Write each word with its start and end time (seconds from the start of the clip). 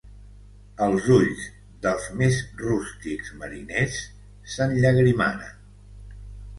Els 0.85 1.09
ulls 1.15 1.43
dels 1.83 2.09
més 2.23 2.41
rústics 2.63 3.31
mariners 3.45 4.03
s'enllagrimaren. 4.57 6.23